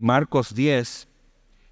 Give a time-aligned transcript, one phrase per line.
[0.00, 1.08] Marcos 10.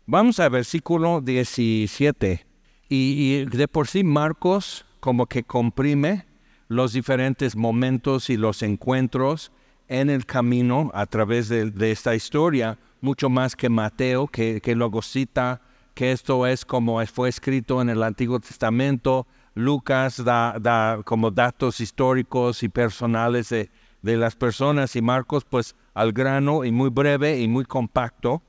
[0.06, 2.44] Vamos al versículo 17.
[2.88, 6.26] Y, de por sí Marcos como que comprime
[6.66, 9.52] los diferentes momentos y los encuentros
[9.86, 15.62] en el camino a través de, esta historia, mucho más que Mateo, que, luego cita
[15.94, 19.28] que esto es como fue escrito en el Antiguo Testamento.
[19.54, 23.70] Lucas da, da como datos históricos y personales de,
[24.02, 28.42] de las personas y Marcos pues al grano y muy breve y muy compacto.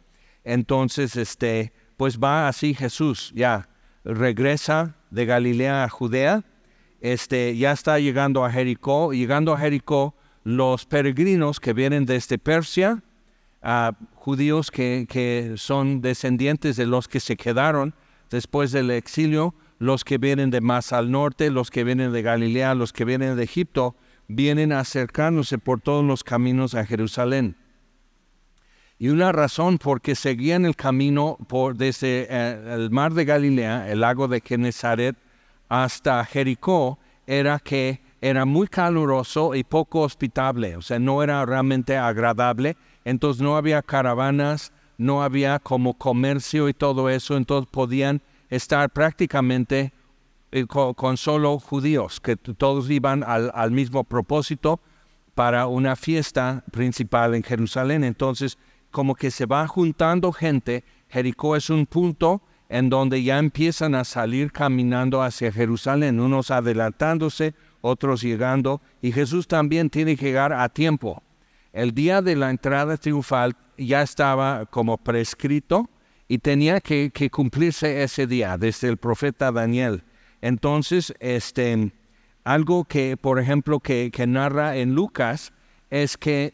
[0.44, 3.70] Entonces, este, pues va así Jesús, ya
[4.04, 6.44] regresa de Galilea a Judea,
[7.00, 13.02] este, ya está llegando a Jericó, llegando a Jericó, los peregrinos que vienen desde Persia,
[13.62, 17.96] a judíos que, que son descendientes de los que se quedaron
[18.30, 22.76] después del exilio, los que vienen de más al norte, los que vienen de Galilea,
[22.76, 23.96] los que vienen de Egipto,
[24.28, 27.56] vienen acercándose por todos los caminos a Jerusalén.
[29.00, 33.90] Y una razón por que seguían el camino por desde eh, el mar de Galilea,
[33.90, 35.16] el lago de Genezaret,
[35.70, 36.98] hasta Jericó,
[37.28, 42.76] era que era muy caluroso y poco hospitable, o sea, no era realmente agradable,
[43.06, 49.94] entonces no había caravanas, no había como comercio y todo eso, entonces podían estar prácticamente
[50.50, 54.80] eh, con, solo judíos, que todos iban al, mismo propósito
[55.36, 58.06] para una fiesta principal en Jerusalén.
[58.06, 58.58] Entonces,
[58.90, 64.06] como que se va juntando gente, Jericó es un punto en donde ya empiezan a
[64.06, 70.70] salir caminando hacia Jerusalén, unos adelantándose, otros llegando, y Jesús también tiene que llegar a
[70.70, 71.22] tiempo.
[71.74, 75.90] El día de la entrada triunfal ya estaba como prescrito
[76.30, 80.04] y tenía que cumplirse ese día desde el profeta Daniel.
[80.42, 81.92] Entonces, este,
[82.44, 85.54] algo que, por ejemplo, que, narra en Lucas
[85.90, 86.54] es que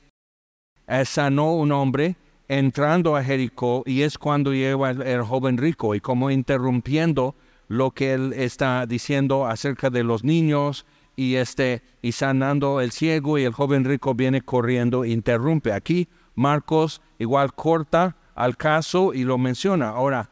[1.05, 2.15] sanó un hombre
[2.47, 7.35] entrando a Jericó y es cuando llega el, joven rico y como interrumpiendo
[7.67, 10.85] lo que él está diciendo acerca de los niños
[11.15, 15.71] y este y sanando el ciego y el joven rico viene corriendo interrumpe.
[15.71, 19.89] Aquí Marcos igual corta al caso y lo menciona.
[19.89, 20.29] Ahora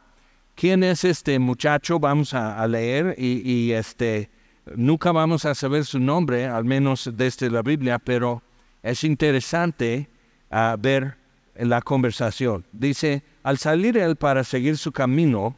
[0.54, 4.30] quién es este muchacho, vamos a, leer y, este,
[4.76, 8.42] nunca vamos a saber su nombre, al menos desde la Biblia, pero
[8.82, 10.08] es interesante
[10.50, 11.16] uh, ver
[11.56, 12.64] la conversación.
[12.72, 15.56] Dice, al salir él para seguir su camino,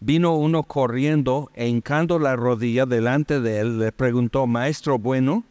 [0.00, 5.44] vino uno corriendo e hincando la rodilla delante de él, le preguntó, Maestro bueno,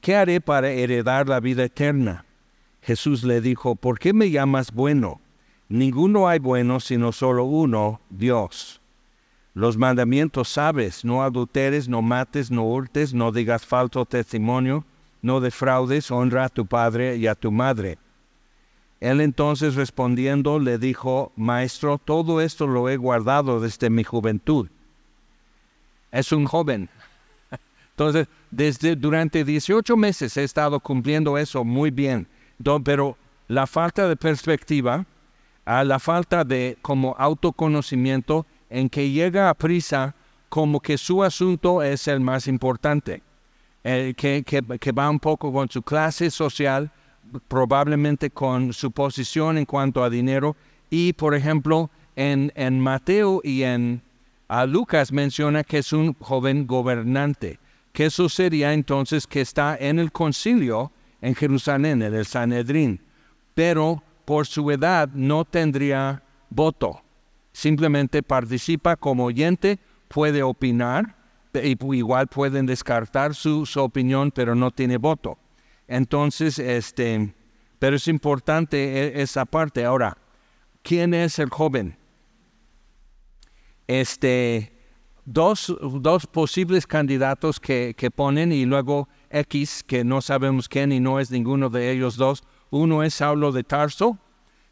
[0.00, 2.24] ¿qué haré para heredar la vida eterna?
[2.82, 5.20] Jesús le dijo, ¿por qué me llamas bueno?
[5.70, 8.80] Ninguno hay bueno sino solo uno, Dios.
[9.54, 14.84] Los mandamientos sabes, no adulteres, no mates, no hurtes, no digas falso testimonio,
[15.22, 17.98] no defraudes, honra a tu padre y a tu madre.
[18.98, 24.68] Él entonces respondiendo le dijo, Maestro, todo esto lo he guardado desde mi juventud.
[26.10, 26.88] Es un joven.
[27.90, 32.26] Entonces, desde durante 18 meses he estado cumpliendo eso muy bien.
[32.84, 33.16] pero
[33.46, 35.06] la falta de perspectiva
[35.64, 40.14] a la falta de como autoconocimiento en que llega a prisa
[40.48, 43.22] como que su asunto es el más importante,
[43.82, 46.90] que, que, va un poco con su clase social,
[47.48, 50.56] probablemente con su posición en cuanto a dinero,
[50.90, 54.02] y por ejemplo en, en Mateo y en
[54.48, 57.60] a Lucas menciona que es un joven gobernante,
[57.92, 60.90] que eso sería entonces que está en el concilio
[61.22, 63.00] en Jerusalén, en el Sanedrín,
[63.54, 67.02] pero por su edad no tendría voto.
[67.52, 71.16] Simplemente participa como oyente, puede opinar,
[71.54, 75.38] igual pueden descartar su, opinión, pero no tiene voto.
[75.88, 77.34] Entonces, este,
[77.78, 79.84] pero es importante e, esa parte.
[79.84, 80.16] Ahora,
[80.82, 81.96] ¿quién es el joven?
[83.88, 84.72] Este,
[85.24, 91.00] dos, dos posibles candidatos que, que, ponen y luego X, que no sabemos quién y
[91.00, 94.18] no es ninguno de ellos dos, uno es Saulo de Tarso,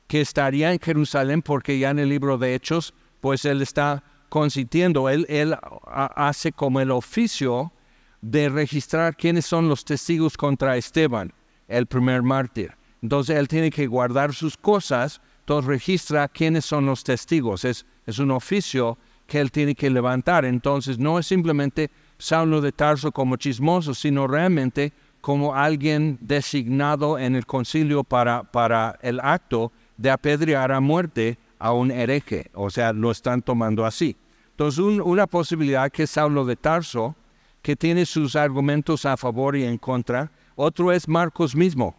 [0.07, 5.09] que estaría en Jerusalén porque ya en el libro de Hechos, pues él está consintiendo,
[5.09, 5.57] él, él
[5.87, 7.73] hace como el oficio
[8.21, 11.33] de registrar quiénes son los testigos contra Esteban,
[11.69, 12.75] el primer mártir.
[13.03, 17.65] Entonces él tiene que guardar sus cosas, entonces registra quiénes son los testigos.
[17.65, 20.45] Es, es un oficio que él tiene que levantar.
[20.45, 24.93] Entonces no es simplemente Saulo de Tarso como chismoso, sino realmente
[25.29, 31.75] como alguien designado en el concilio para, para el acto de apedrear a muerte a
[31.75, 34.17] un hereje, o sea, lo están tomando así.
[34.53, 37.15] Entonces, una posibilidad que es Saulo de Tarso,
[37.61, 40.33] que tiene sus argumentos a favor y en contra.
[40.57, 41.95] Otro es Marcos mismo,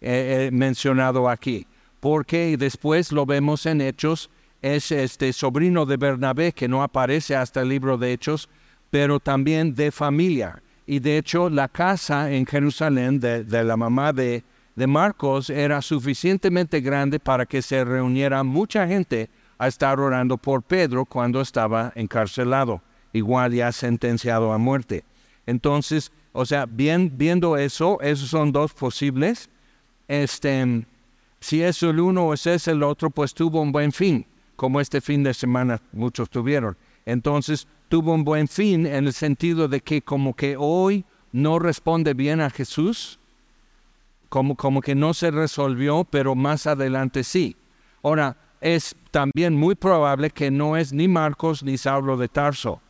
[0.00, 1.66] eh, eh, mencionado aquí.
[2.00, 4.30] porque después lo vemos en Hechos,
[4.62, 8.48] es este sobrino de Bernabé que no aparece hasta el libro de Hechos,
[8.88, 10.62] pero también de familia.
[10.90, 14.42] Y de hecho la casa en Jerusalén de, la mamá de,
[14.74, 21.04] Marcos era suficientemente grande para que se reuniera mucha gente a estar orando por Pedro
[21.04, 22.82] cuando estaba encarcelado,
[23.12, 25.04] igual ya sentenciado a muerte.
[25.46, 29.48] Entonces, o sea, bien, viendo eso, esos son dos posibles.
[30.08, 30.84] Este,
[31.38, 34.26] si es el uno o ese es el otro, pues tuvo un buen fin,
[34.56, 36.76] como este fin de semana muchos tuvieron.
[37.06, 42.14] Entonces, tuvo un buen fin en el sentido de que como que hoy no responde
[42.14, 43.18] bien a Jesús,
[44.28, 47.56] como, como que no se resolvió, pero más adelante sí.
[48.04, 52.80] Ahora, es también muy probable que no es ni Marcos ni Saulo de Tarso.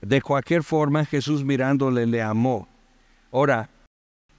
[0.00, 2.66] De cualquier forma, Jesús mirándole le amó.
[3.30, 3.70] Ahora,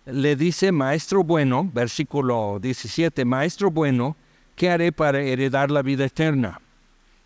[0.06, 4.18] le dice, Maestro bueno, versículo 17, Maestro bueno,
[4.58, 6.60] ¿qué haré para heredar la vida eterna?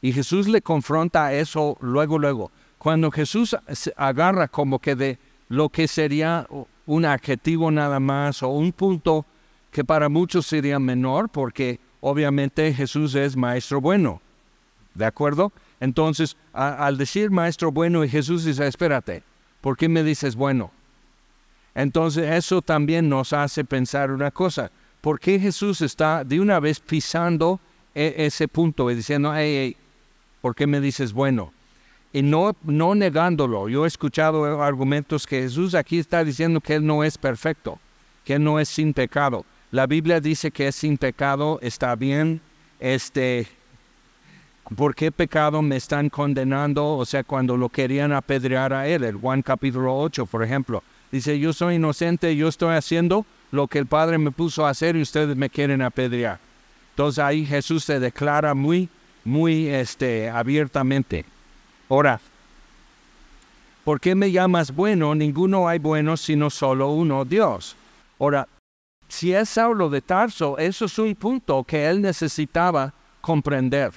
[0.02, 2.52] Y Jesús le confronta eso luego, luego.
[2.78, 3.56] Cuando Jesús
[3.96, 5.18] agarra como que de
[5.50, 6.48] lo que sería
[6.86, 9.26] un adjetivo nada más o un punto
[9.72, 14.22] que para muchos sería menor, porque obviamente Jesús es maestro bueno.
[14.94, 15.52] ¿De acuerdo?
[15.80, 19.24] Entonces, al decir maestro bueno y Jesús dice, espérate,
[19.62, 20.72] ¿por qué me dices bueno?
[21.76, 24.72] Entonces, eso también nos hace pensar una cosa.
[25.02, 27.60] ¿Por qué Jesús está de una vez pisando
[27.94, 29.78] e, ese punto y diciendo, hey, hey,
[30.48, 31.52] ¿por qué me dices bueno?
[32.14, 33.68] Y no, no negándolo.
[33.68, 37.80] Yo he escuchado argumentos que Jesús aquí está diciendo que Él no es perfecto,
[38.24, 39.44] que Él no es sin pecado.
[39.72, 42.40] La Biblia dice que es sin pecado, está bien.
[42.80, 43.46] Este,
[44.74, 46.96] ¿Por qué pecado me están condenando?
[46.96, 50.82] O sea, cuando lo querían apedrear a Él, el Juan capítulo 8, por ejemplo.
[51.12, 54.96] Dice, yo soy inocente, yo estoy haciendo lo que el Padre me puso a hacer
[54.96, 56.40] y ustedes me quieren apedrear.
[56.92, 58.88] Entonces ahí Jesús se declara muy
[59.28, 61.26] muy este, abiertamente.
[61.90, 62.20] Ahora,
[63.84, 65.14] ¿por qué me llamas bueno?
[65.14, 67.76] Ninguno hay bueno sino solo uno, Dios.
[68.20, 68.48] Ahora,
[69.10, 73.92] si es Saulo de Tarso, eso es un punto que él necesitaba comprender.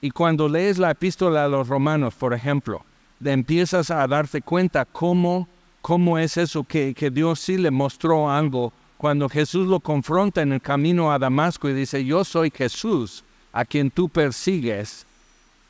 [0.00, 2.84] Y cuando lees la epístola a los romanos, por ejemplo,
[3.24, 5.48] empiezas a darte cuenta cómo,
[5.80, 10.52] cómo es eso que, que Dios sí le mostró algo cuando Jesús lo confronta en
[10.52, 13.22] el camino a Damasco y dice, yo soy Jesús,
[13.56, 15.06] a quien tú persigues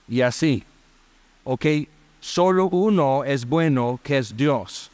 [0.08, 0.64] y así.
[1.44, 1.66] Ok,
[2.18, 4.90] solo uno es bueno, que es Dios.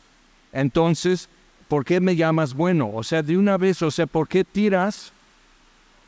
[0.52, 1.30] Entonces,
[1.68, 2.90] ¿por qué me llamas bueno?
[2.92, 5.10] O sea, de una vez, o sea, ¿por qué tiras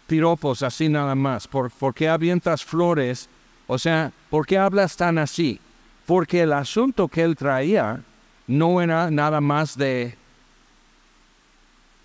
[0.07, 1.49] piropos así nada más?
[1.49, 3.31] ¿Por, ¿Por qué avientas flores?
[3.67, 5.59] O sea, ¿por qué hablas tan así?
[6.05, 8.03] Porque el asunto que él traía
[8.47, 10.15] no era nada más de,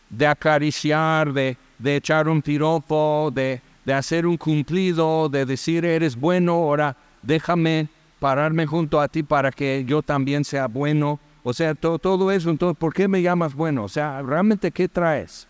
[0.09, 6.15] de acariciar, de, de echar un piropo, de, de hacer un cumplido, de decir eres
[6.15, 7.89] bueno, ahora déjame
[8.19, 11.19] pararme junto a ti para que yo también sea bueno.
[11.43, 13.85] O sea, todo, todo eso, entonces, ¿por qué me llamas bueno?
[13.85, 15.47] O sea, ¿realmente qué traes?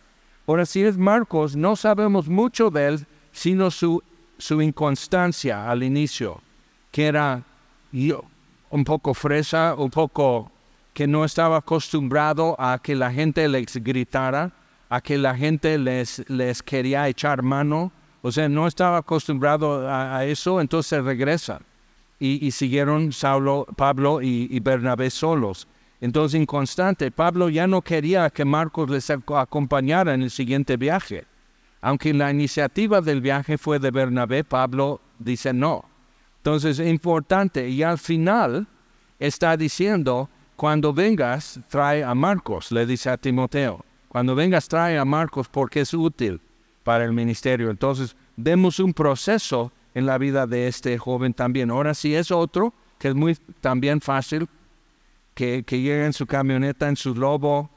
[0.48, 4.02] Ahora, si es Marcos, no sabemos mucho de él, sino su,
[4.38, 6.42] su inconstancia al inicio,
[6.92, 7.44] que era
[7.92, 8.24] yo,
[8.70, 10.52] un poco fresa, un poco
[10.94, 14.52] que no estaba acostumbrado a que la gente les gritara,
[14.90, 17.92] a que la gente les, les quería echar mano,
[18.22, 21.62] o sea, no estaba acostumbrado a, eso, entonces regresa.
[22.22, 25.68] Y, siguieron Saulo, Pablo y, Bernabé solos.
[26.02, 31.26] Entonces, inconstante, Pablo ya no quería que Marcos les acompañara en el siguiente viaje.
[31.82, 35.86] Aunque la iniciativa del viaje fue de Bernabé, Pablo dice no.
[36.38, 37.70] Entonces, es importante.
[37.70, 38.68] Y al final
[39.18, 43.86] está diciendo, cuando vengas, trae a Marcos, le dice a Timoteo.
[44.10, 46.42] Cuando vengas, trae a Marcos porque es útil
[46.90, 47.70] para el ministerio.
[47.70, 51.70] Entonces, vemos un proceso en la vida de este joven también.
[51.70, 54.50] Ahora sí es otro, que es muy también fácil,
[55.36, 57.70] que, que llega en su camioneta, en su lobo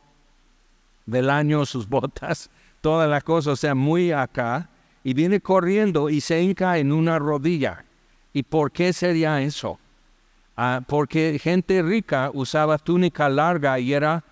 [1.04, 2.48] del año, sus botas,
[2.80, 4.70] toda la cosa, o sea, muy acá,
[5.04, 7.84] y viene corriendo y se hinca en una rodilla.
[8.32, 9.78] ¿Y por qué sería eso?
[10.56, 14.24] Ah, porque gente rica usaba túnica larga y era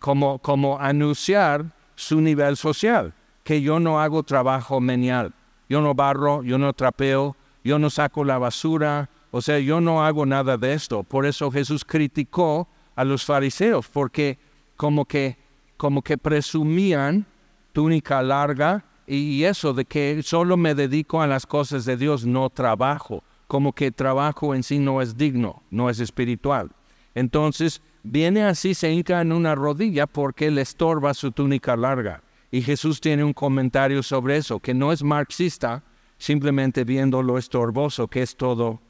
[0.00, 3.14] como, como anunciar su nivel social
[3.46, 5.32] que yo no hago trabajo menial.
[5.68, 10.04] Yo no barro, yo no trapeo, yo no saco la basura, o sea, yo no
[10.04, 11.04] hago nada de esto.
[11.04, 14.36] Por eso Jesús criticó a los fariseos, porque
[14.74, 15.38] como que,
[15.76, 17.24] como que presumían
[17.72, 22.50] túnica larga y eso de que solo me dedico a las cosas de Dios, no
[22.50, 26.72] trabajo, como que trabajo en sí no es digno, no es espiritual.
[27.14, 32.22] Entonces, viene así, se hinca en una rodilla porque le estorba su túnica larga.
[32.56, 35.82] Y Jesús tiene un comentario sobre eso, que no es marxista,
[36.16, 38.80] simplemente viendo lo estorboso que es todo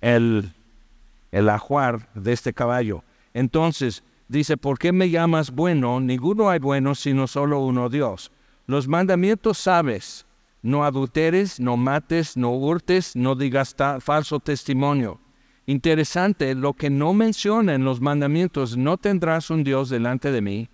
[0.00, 0.50] el,
[1.30, 3.04] el ajuar de este caballo.
[3.34, 6.00] Entonces, dice, ¿por qué me llamas bueno?
[6.00, 8.32] Ninguno hay bueno sino solo uno Dios.
[8.66, 10.24] Los mandamientos sabes,
[10.62, 15.20] no adulteres, no mates, no hurtes, no digas falso testimonio.
[15.66, 20.70] Interesante, lo que no menciona en los mandamientos, no tendrás un Dios delante de mí,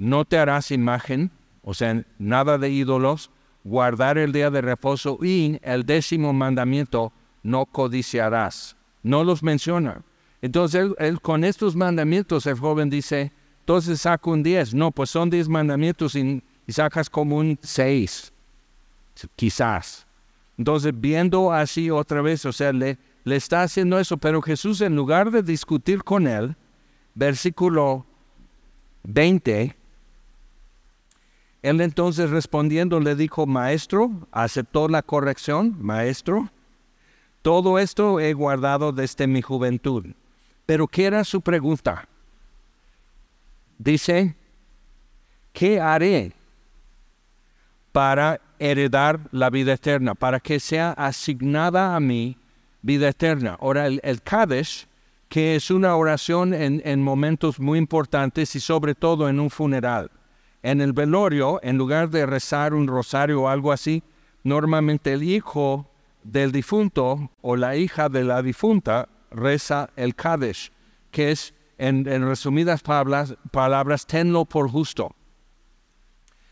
[0.00, 1.30] no te harás imagen,
[1.62, 3.30] o sea, nada de ídolos,
[3.64, 8.76] guardar el día de reposo y el décimo mandamiento, no codiciarás.
[9.02, 10.02] No los menciona.
[10.40, 13.30] Entonces, él, con estos mandamientos, el joven dice,
[13.60, 14.72] entonces saco un 10.
[14.72, 18.32] No, pues son 10 mandamientos y, sacas como un 6,
[19.36, 20.06] quizás.
[20.56, 24.96] Entonces, viendo así otra vez, o sea, le, le está haciendo eso, pero Jesús en
[24.96, 26.56] lugar de discutir con él,
[27.14, 28.06] versículo
[29.02, 29.76] 20,
[31.62, 36.50] él entonces respondiendo le dijo, maestro, aceptó la corrección, maestro,
[37.42, 40.06] todo esto he guardado desde mi juventud.
[40.64, 42.08] Pero ¿qué era su pregunta?
[43.78, 44.34] Dice,
[45.52, 46.32] ¿qué haré
[47.92, 50.14] para heredar la vida eterna?
[50.14, 52.36] Para que sea asignada a mí
[52.82, 53.58] vida eterna.
[53.60, 54.86] Ahora, el, Kadesh,
[55.28, 60.10] que es una oración en momentos muy importantes y sobre todo en un funeral.
[60.62, 64.02] En el velorio, en lugar de rezar un rosario o algo así,
[64.44, 65.90] normalmente el hijo
[66.22, 70.70] del difunto o la hija de la difunta reza el Kadesh,
[71.10, 75.14] que es, en, resumidas palabras, palabras, tenlo por justo.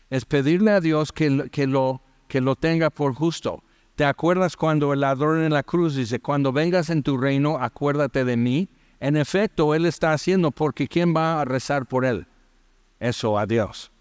[0.09, 3.63] Es pedirle a Dios que, lo, que lo tenga por justo.
[3.95, 8.25] ¿Te acuerdas cuando el ladrón en la cruz dice, cuando vengas en tu reino, acuérdate
[8.25, 8.69] de mí?
[8.99, 12.25] En efecto, Él está haciendo porque ¿quién va a rezar por Él?
[12.99, 13.91] Eso a Dios.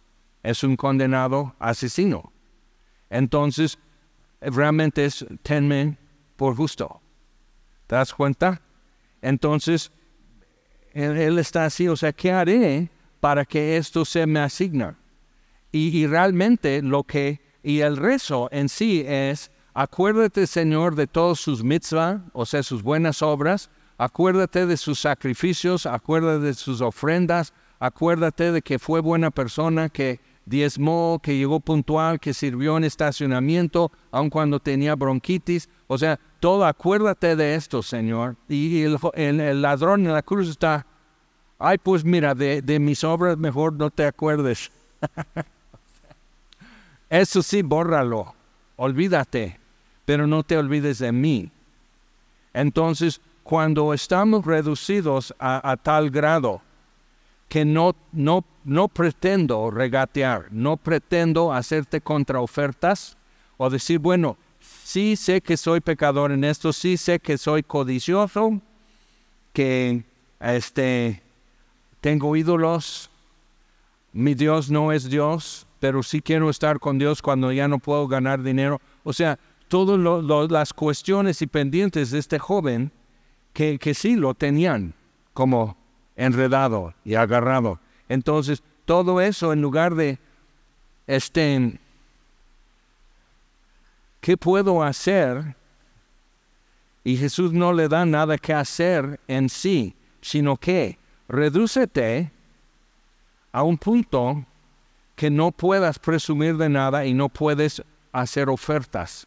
[0.43, 2.33] Es un condenado asesino.
[3.11, 3.79] Entonces,
[4.41, 5.97] realmente es tenme
[6.37, 7.01] por justo.
[7.87, 8.61] ¿Te das cuenta?
[9.23, 9.91] Entonces,
[10.93, 12.91] él, está así, o sea, ¿qué haré
[13.21, 14.97] para que esto se me asigna?
[15.71, 21.63] Y, realmente lo que, y el rezo en sí es, acuérdate Señor de todos sus
[21.63, 28.51] mitzvah, o sea, sus buenas obras, acuérdate de sus sacrificios, acuérdate de sus ofrendas, acuérdate
[28.51, 34.31] de que fue buena persona, que diezmó, que llegó puntual, que sirvió en estacionamiento, aun
[34.31, 35.69] cuando tenía bronquitis.
[35.87, 38.37] O sea, todo acuérdate de esto, Señor.
[38.49, 40.87] Y el, ladrón en la cruz está,
[41.59, 44.71] ay, pues mira, de, de mis obras mejor no te acuerdes.
[47.11, 48.35] Eso sí, bórralo,
[48.77, 49.59] olvídate,
[50.05, 51.51] pero no te olvides de mí.
[52.53, 56.61] Entonces, cuando estamos reducidos a tal grado
[57.49, 63.17] que no, no, no pretendo regatear, no pretendo hacerte contraofertas
[63.57, 68.61] o decir, bueno, sí sé que soy pecador en esto, sí sé que soy codicioso,
[69.53, 70.05] que
[70.41, 71.23] este,
[72.01, 73.11] tengo ídolos,
[74.13, 78.09] mi Dios no es Dios, pero sí quiero estar con Dios cuando ya no puedo
[78.09, 78.81] ganar dinero.
[79.05, 79.39] O sea,
[79.69, 82.91] todas las cuestiones y pendientes de este joven
[83.53, 84.95] que, que sí lo tenían
[85.35, 85.77] como
[86.19, 87.79] enredado y agarrado.
[88.11, 90.19] Entonces, todo eso en lugar de,
[91.07, 91.79] este,
[94.21, 95.55] ¿qué puedo hacer?
[97.05, 100.99] Y Jesús no le da nada que hacer en sí, sino que
[101.29, 102.31] redúcete
[103.53, 104.45] a un punto
[105.15, 107.83] que no puedas presumir de nada y no puedes
[108.13, 109.27] hacer ofertas.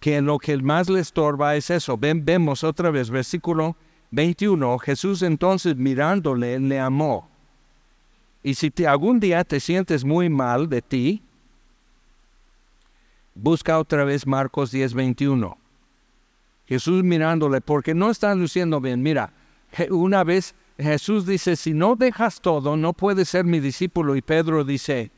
[0.00, 1.96] Que lo que más le estorba es eso.
[1.96, 3.76] Ven, vemos otra vez, versículo
[4.10, 7.28] 21, Jesús entonces mirándole le amó.
[8.42, 11.22] Y si te, algún día te sientes muy mal de ti,
[13.34, 15.58] busca otra vez Marcos 10, 21.
[16.66, 19.02] Jesús mirándole, porque no está luciendo bien.
[19.02, 19.32] Mira,
[19.90, 24.16] una vez Jesús dice, si no dejas todo, no puedes ser mi discípulo.
[24.16, 25.10] Y Pedro dice,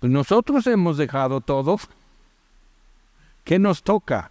[0.00, 1.78] pues nosotros hemos dejado todo.
[3.44, 4.30] ¿Qué nos toca?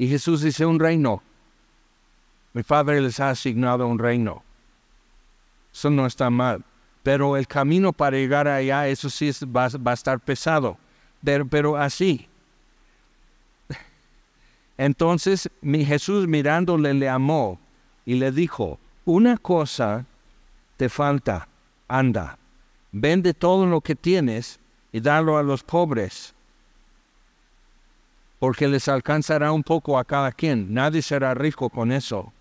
[0.00, 1.22] Y Jesús dice un reino.
[2.54, 4.42] Mi Padre les ha asignado un reino.
[5.74, 6.64] Eso no está mal.
[7.02, 10.78] Pero el camino para llegar allá, eso sí va, a estar pesado.
[11.22, 12.26] Pero, pero así.
[14.78, 17.60] Entonces mi Jesús mirándole le amó
[18.06, 20.06] y le dijo, una cosa
[20.78, 21.46] te falta,
[21.88, 22.38] anda,
[22.90, 24.60] vende todo lo que tienes
[24.92, 26.34] y dalo a los pobres
[28.40, 30.72] porque les alcanzará un poco a cada quien.
[30.72, 32.32] Nadie será rico con eso.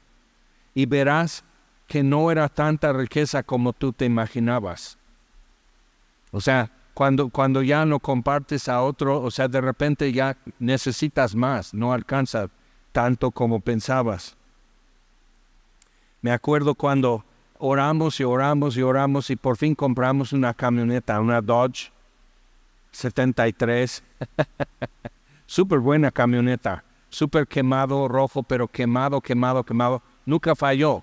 [0.73, 1.43] Y verás
[1.87, 4.97] que no era tanta riqueza como tú te imaginabas.
[6.31, 11.35] O sea, cuando, cuando ya no compartes a otro, o sea, de repente ya necesitas
[11.35, 12.49] más, no alcanza
[12.93, 14.37] tanto como pensabas.
[16.21, 17.25] Me acuerdo cuando
[17.57, 21.91] oramos y oramos y oramos y por fin compramos una camioneta, una Dodge
[22.91, 24.01] 73.
[25.49, 29.99] Súper buena camioneta, súper quemado, rojo, pero quemado, quemado, quemado.
[30.23, 31.01] Nunca falló,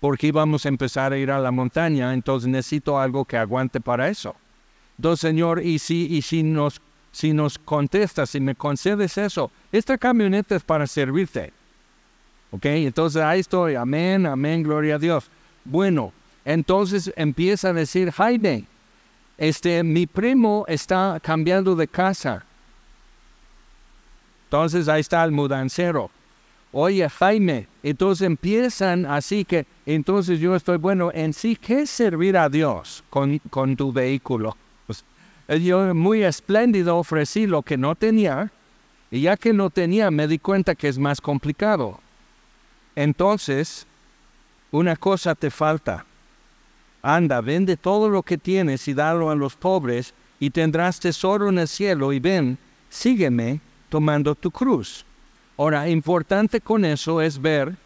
[0.00, 4.08] porque íbamos a empezar a ir a la montaña, entonces necesito algo que aguante para
[4.08, 4.34] eso.
[4.98, 6.80] Entonces, Señor, y si, y si nos,
[7.12, 11.52] si nos contestas, si me concedes eso, esta camioneta es para servirte.
[12.50, 12.66] ¿Ok?
[12.66, 15.30] Entonces ahí estoy, amén, amén, gloria a Dios.
[15.64, 16.12] Bueno,
[16.44, 18.64] entonces empieza a decir, Jaime,
[19.38, 22.44] este, mi primo está cambiando de casa.
[24.50, 26.10] Entonces ahí está el mudancero.
[26.72, 32.48] Oye, Jaime, entonces empiezan así que, entonces yo estoy, bueno, en sí, ¿qué servir a
[32.48, 34.56] Dios con, con tu vehículo?
[35.48, 38.50] Yo muy espléndido ofrecí lo que no tenía,
[39.12, 42.00] y ya que no tenía, me di cuenta que es más complicado.
[42.96, 43.86] Entonces,
[44.72, 46.04] una cosa te falta.
[47.02, 51.60] Anda, vende todo lo que tienes y dalo a los pobres, y tendrás tesoro en
[51.60, 55.04] el cielo, y ven, sígueme tomando tu cruz.
[55.58, 57.76] Ahora, importante con eso es ver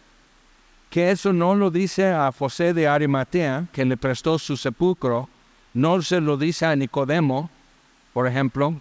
[0.89, 5.27] que eso no lo dice a José de Arimatea, que le prestó su sepulcro,
[5.73, 7.49] no se lo dice a Nicodemo,
[8.13, 8.79] por ejemplo,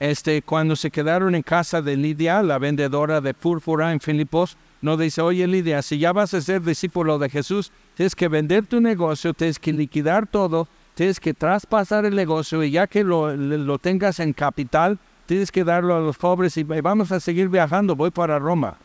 [0.00, 4.96] este, cuando se quedaron en casa de Lidia, la vendedora de púrpura en Filipos, no
[4.96, 8.80] dice, oye Lidia, si ya vas a ser discípulo de Jesús, tienes que vender tu
[8.80, 13.78] negocio, tienes que liquidar todo, tienes que traspasar el negocio y ya que lo, lo
[13.78, 18.10] tengas en capital, tienes que darlo a los pobres y vamos a seguir viajando, voy
[18.10, 18.76] para Roma.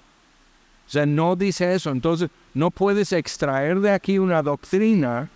[0.87, 1.89] O sea, no dice eso.
[1.91, 5.29] Entonces, no puedes extraer de aquí una doctrina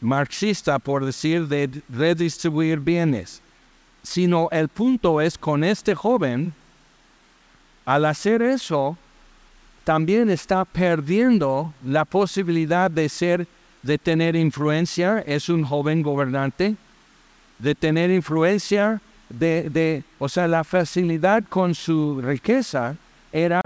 [0.00, 3.40] marxista, por decir, de redistribuir bienes.
[4.02, 6.52] Sino el punto es con este joven,
[7.86, 8.98] al hacer eso,
[9.84, 13.46] también está perdiendo la posibilidad de ser,
[13.82, 16.76] de tener influencia, es un joven gobernante,
[17.58, 22.96] de tener influencia, de, de, o sea, la facilidad con su riqueza
[23.32, 23.60] era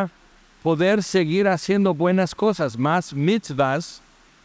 [0.62, 4.00] poder seguir haciendo buenas cosas, más mitzvahs,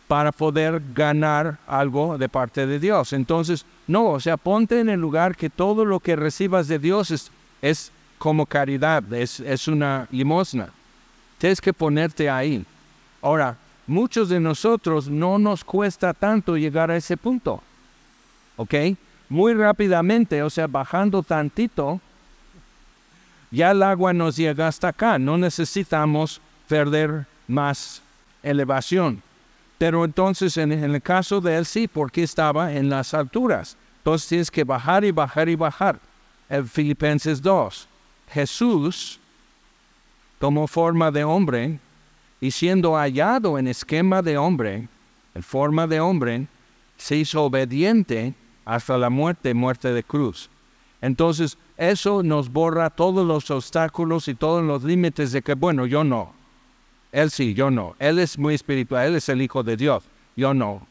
[0.08, 3.13] para poder ganar algo de parte de Dios.
[3.13, 7.10] Entonces, no, o sea, ponte en el lugar que todo lo que recibas de Dios
[7.12, 10.69] es, es como caridad, es, es una limosna.
[11.38, 12.65] Tienes que ponerte ahí.
[13.21, 17.62] Ahora, muchos de nosotros no nos cuesta tanto llegar a ese punto.
[18.56, 18.73] ¿Ok?
[19.29, 21.99] Muy rápidamente, o sea, bajando tantito,
[23.51, 25.19] ya el agua nos llega hasta acá.
[25.19, 28.01] No necesitamos perder más
[28.41, 29.21] elevación.
[29.77, 33.77] Pero entonces en, el caso de él sí, porque estaba en las alturas.
[33.97, 35.99] Entonces tienes que bajar y bajar y bajar.
[36.49, 37.88] En Filipenses 2.
[38.31, 39.19] Jesús
[40.39, 41.79] tomó forma de hombre
[42.41, 44.88] y siendo hallado en esquema de hombre,
[45.36, 46.47] en forma de hombre,
[46.97, 48.33] se hizo obediente
[48.65, 50.49] hasta la muerte, muerte de cruz.
[51.02, 56.04] Entonces, eso nos borra todos los obstáculos y todos los límites de que, bueno, yo
[56.04, 56.34] no.
[57.12, 57.95] Él sí, yo no.
[57.99, 60.04] Él es muy espiritual, él es el Hijo de Dios,
[60.36, 60.88] yo no.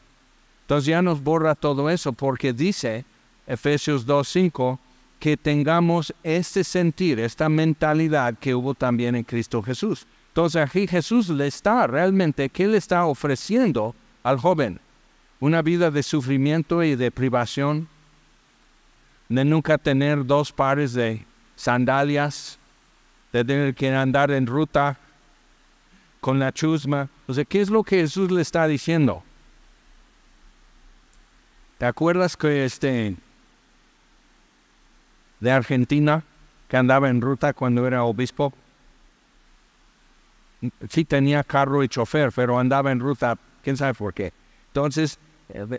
[0.61, 3.05] Entonces ya nos borra todo eso porque dice
[3.45, 4.79] Efesios 2.5
[5.19, 10.05] que tengamos este sentir, esta mentalidad que hubo también en Cristo Jesús.
[10.29, 14.79] Entonces aquí Jesús le está realmente, ¿qué le está ofreciendo al joven?
[15.43, 17.89] Una vida de sufrimiento y de privación,
[19.27, 21.25] de nunca tener dos pares de
[21.57, 22.57] sandalias,
[23.33, 24.97] de tener que andar en ruta
[26.21, 27.09] con la chusma.
[27.27, 29.21] O ¿qué es lo que Jesús le está diciendo?
[31.77, 33.17] ¿Te acuerdas que este
[35.41, 36.23] de Argentina
[36.69, 38.53] que andaba en ruta cuando era obispo.
[40.87, 44.31] Sí tenía carro y chofer, pero andaba en ruta, quién sabe por qué.
[44.67, 45.19] Entonces,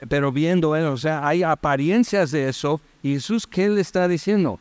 [0.08, 2.80] pero viendo él, o sea, hay apariencias de eso.
[3.02, 4.58] Y Jesús, ¿qué le está diciendo?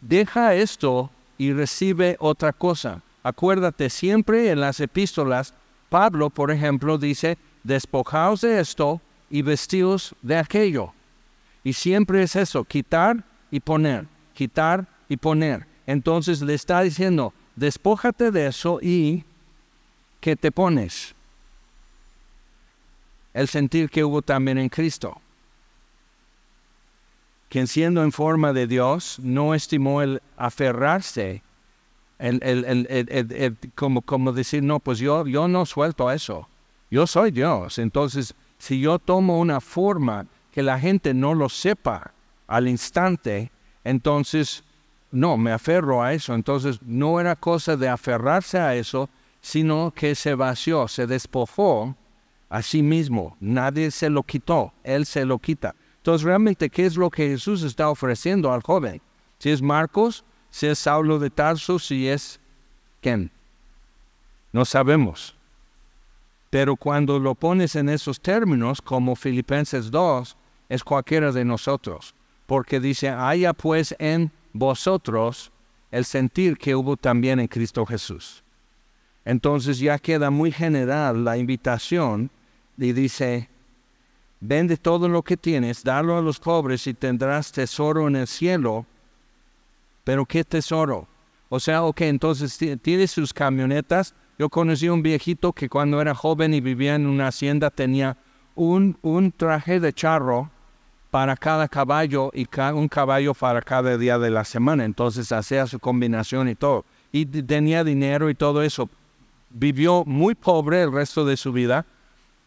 [0.00, 3.02] Deja esto y recibe otra cosa.
[3.22, 5.54] Acuérdate, siempre en las epístolas,
[5.88, 10.92] Pablo, por ejemplo, dice, despojaos de esto y vestidos de aquello.
[11.62, 15.66] Y siempre es eso, quitar y poner quitar y poner.
[15.86, 19.24] Entonces le está diciendo, despójate de eso y
[20.20, 21.14] que te pones.
[23.34, 25.20] El sentir que hubo también en Cristo.
[27.48, 31.42] Quien siendo en forma de Dios no estimó el aferrarse,
[32.18, 36.48] el, como, como decir, no, pues yo, yo no suelto eso.
[36.90, 37.78] Yo soy Dios.
[37.78, 42.12] Entonces, si yo tomo una forma que la gente no lo sepa
[42.46, 43.50] al instante,
[43.82, 44.62] entonces,
[45.10, 46.34] no, me aferro a eso.
[46.34, 49.08] Entonces, no era cosa de aferrarse a eso,
[49.40, 51.94] sino que se vació, se despojó
[52.54, 53.36] a sí mismo.
[53.40, 55.74] Nadie se lo quitó, Él se lo quita.
[55.96, 59.02] Entonces, realmente, ¿qué es lo que Jesús está ofreciendo al joven?
[59.38, 62.38] Si es Marcos, si es Saulo de Tarso, si es
[63.00, 63.32] quién.
[64.52, 65.34] No sabemos.
[66.48, 70.36] Pero cuando lo pones en esos términos, como Filipenses 2,
[70.68, 72.14] es cualquiera de nosotros.
[72.46, 75.50] Porque dice, haya pues en vosotros
[75.90, 78.44] el sentir que hubo también en Cristo Jesús.
[79.24, 82.30] Entonces ya queda muy general la invitación
[82.78, 83.48] y dice,
[84.40, 88.86] vende todo lo que tienes, dalo a los pobres y tendrás tesoro en el cielo.
[90.04, 91.06] Pero ¿qué tesoro?
[91.48, 94.14] O sea, ok, entonces tiene sus camionetas.
[94.38, 98.16] Yo conocí a un viejito que cuando era joven y vivía en una hacienda tenía
[98.54, 100.50] un, un traje de charro
[101.10, 104.84] para cada caballo y un caballo para cada día de la semana.
[104.84, 106.84] Entonces hacía su combinación y todo.
[107.12, 108.90] Y tenía dinero y todo eso.
[109.50, 111.86] Vivió muy pobre el resto de su vida.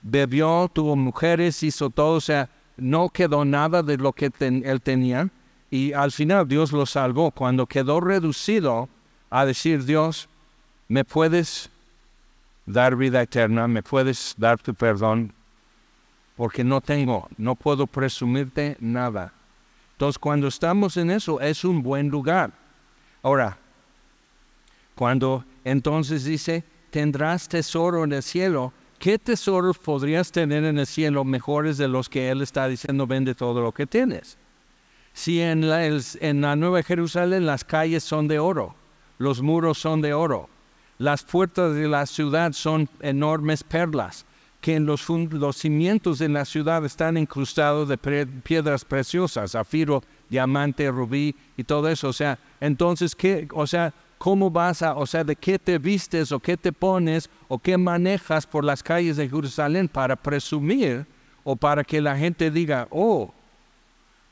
[0.10, 2.16] Bebió, tuvo mujeres, hizo todo.
[2.16, 5.30] O sea, no quedó nada de lo que él tenía.
[5.70, 7.32] Y al final Dios lo salvó.
[7.32, 8.88] Cuando quedó reducido
[9.30, 10.30] a decir, Dios,
[10.88, 11.70] ¿me puedes
[12.66, 13.68] dar vida eterna?
[13.68, 15.34] ¿Me puedes dar tu perdón?
[16.38, 19.34] porque no tengo, no puedo presumirte nada.
[19.94, 22.52] Entonces, cuando estamos en eso, es un buen lugar.
[23.24, 23.58] Ahora,
[24.96, 31.24] cuando entonces dice, tendrás tesoro en el cielo, ¿qué tesoros podrías tener en el cielo
[31.24, 34.38] mejores de los que Él está diciendo, vende todo lo que tienes?
[35.14, 38.76] Si en la, en la Nueva Jerusalén las calles son de oro,
[39.18, 40.50] los muros son de oro,
[41.00, 44.26] las puertas de la ciudad son enormes perlas,
[44.62, 45.08] que en los,
[45.54, 52.10] cimientos de la ciudad están incrustados de piedras preciosas, zafiro, diamante, rubí y todo eso.
[52.10, 56.32] O sea, entonces, ¿qué, o sea, ¿cómo vas a, o sea, de qué te vistes
[56.32, 61.06] o qué te pones o qué manejas por las calles de Jerusalén para presumir
[61.44, 63.34] o para que la gente diga, oh,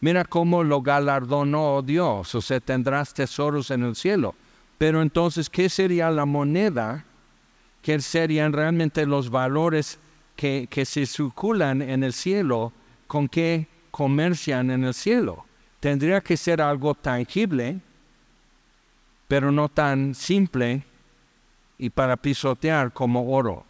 [0.02, 4.36] mira cómo lo galardonó Dios, o sea, tendrás tesoros en el cielo.
[4.78, 7.06] Pero entonces, ¿qué sería la moneda?
[7.82, 10.00] ¿Qué serían realmente los valores
[10.36, 12.74] que, se circulan en el cielo,
[13.08, 15.46] con qué comercian en el cielo.
[15.80, 17.80] Tendría que ser algo tangible,
[19.28, 20.84] pero no tan simple
[21.78, 23.66] y para pisotear como oro.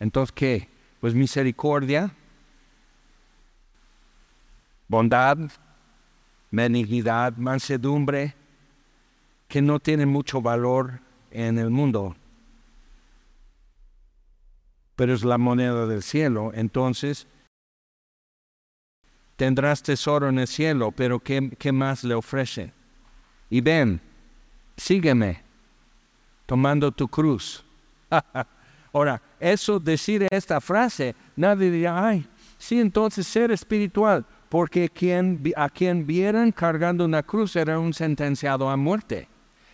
[0.00, 0.68] Entonces, ¿qué?
[1.00, 2.10] Pues misericordia,
[4.88, 5.38] bondad,
[6.50, 8.34] benignidad, mansedumbre,
[9.46, 12.16] que no tienen mucho valor en el mundo
[14.98, 16.50] pero es la moneda del cielo.
[16.54, 17.28] Entonces,
[19.36, 22.72] tendrás tesoro en el cielo, pero ¿qué, qué más le ofrece?
[23.48, 24.00] Y ven,
[24.78, 25.42] sígueme,
[26.46, 27.62] tomando tu cruz.
[28.92, 35.68] Ahora, eso, decir esta frase, nadie dirá, ay, sí, entonces ser espiritual, porque quien, a
[35.68, 39.28] quien vieran cargando una cruz era un sentenciado a muerte.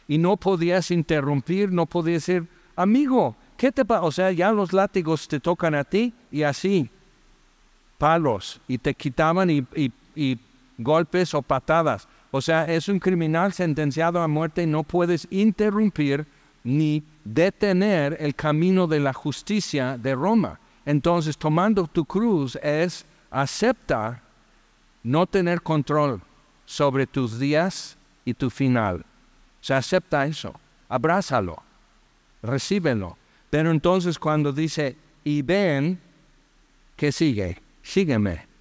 [0.09, 4.03] Y no podías interrumpir, no podías ser amigo, ¿Qué te pasa?
[4.03, 6.91] O sea, ya los látigos te tocan a ti y así,
[7.99, 10.39] palos, y te quitaban y
[10.79, 12.09] golpes o patadas.
[12.37, 16.27] O sea, es un criminal sentenciado a muerte y no puedes interrumpir
[16.65, 20.59] ni detener el camino de la justicia de Roma.
[20.85, 24.21] Entonces, tomando tu cruz es aceptar
[25.05, 26.21] no tener control
[26.67, 29.07] sobre tus días y tu final.
[29.61, 31.63] Se acepta eso, abrázalo,
[32.43, 33.17] recíbelo.
[33.49, 36.01] Pero entonces cuando dice, y ven,
[36.97, 37.63] que sigue?
[37.85, 38.54] Sígueme.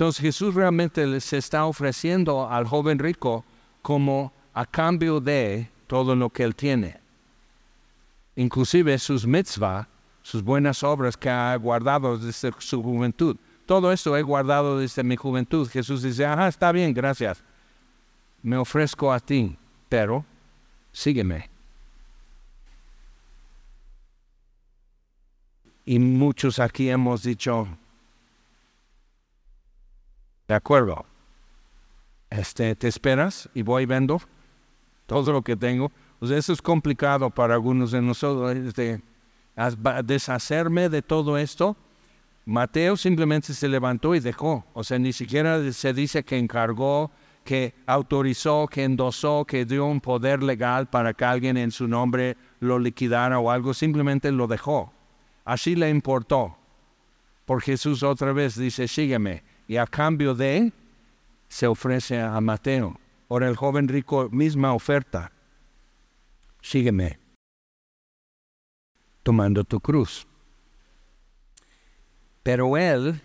[0.00, 3.44] Entonces Jesús realmente se está ofreciendo al joven rico
[3.82, 6.98] como a cambio de todo lo que él tiene.
[8.34, 9.86] Inclusive sus mitzvah,
[10.22, 13.36] sus buenas obras que ha guardado desde su juventud.
[13.66, 15.68] Todo esto he guardado desde mi juventud.
[15.68, 17.44] Jesús dice, ajá, está bien, gracias.
[18.42, 19.54] Me ofrezco a ti,
[19.90, 20.24] pero
[20.92, 21.50] sígueme.
[25.84, 27.68] Y muchos aquí hemos dicho,
[30.50, 31.06] de acuerdo,
[32.28, 34.20] este, te esperas y voy vendo
[35.06, 35.92] todo lo que tengo.
[36.20, 39.00] Eso es complicado para algunos de nosotros, este,
[40.02, 41.76] deshacerme de todo esto.
[42.46, 44.64] Mateo simplemente se levantó y dejó.
[44.72, 47.12] O sea, ni siquiera se dice que encargó,
[47.44, 52.36] que autorizó, que endosó, que dio un poder legal para que alguien en su nombre
[52.58, 53.72] lo liquidara o algo.
[53.72, 54.92] Simplemente lo dejó.
[55.44, 56.56] Así le importó.
[57.44, 59.44] Por Jesús otra vez dice, sígueme.
[59.70, 60.72] Y a cambio de,
[61.46, 62.98] se ofrece a Mateo.
[63.28, 65.30] Ahora el joven rico, misma oferta.
[66.60, 67.20] Sígueme.
[69.22, 70.26] Tomando tu cruz.
[72.42, 73.22] Pero él,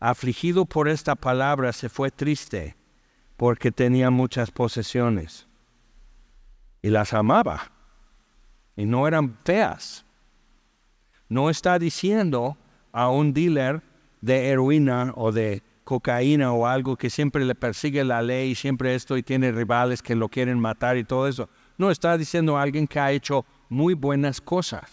[0.00, 2.74] afligido por esta palabra, se fue triste
[3.36, 5.46] porque tenía muchas posesiones.
[6.80, 7.70] Y las amaba.
[8.76, 10.06] Y no eran feas.
[11.28, 12.56] No está diciendo
[12.92, 13.82] a un dealer
[14.20, 19.16] de heroína o de cocaína o algo que siempre le persigue la ley, siempre esto
[19.16, 21.48] y tiene rivales que lo quieren matar y todo eso.
[21.78, 24.90] No está diciendo a alguien que ha hecho muy buenas cosas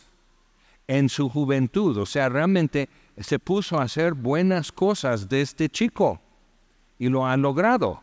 [0.87, 1.97] en su juventud.
[1.97, 6.21] O sea, realmente se puso a hacer buenas cosas de este chico
[6.97, 8.01] y lo ha logrado.